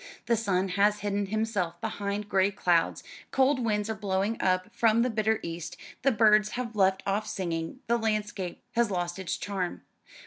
The 0.25 0.35
sun 0.35 0.69
has 0.69 1.01
hidden 1.01 1.27
himself 1.27 1.79
behind 1.79 2.27
gray 2.27 2.49
clouds, 2.49 3.03
cold 3.29 3.59
winds 3.63 3.87
are 3.87 3.93
blowing 3.93 4.35
up 4.41 4.73
from 4.73 5.03
the 5.03 5.11
bitter 5.11 5.39
east, 5.43 5.77
the 6.01 6.11
birds 6.11 6.49
have 6.57 6.75
left 6.75 7.03
off 7.05 7.27
singing, 7.27 7.81
the 7.85 7.97
landscape 7.99 8.63
has 8.71 8.89
lost 8.89 9.19
its 9.19 9.37
charm. 9.37 9.83